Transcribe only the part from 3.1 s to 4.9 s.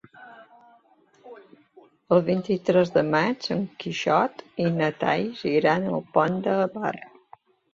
maig en Quixot i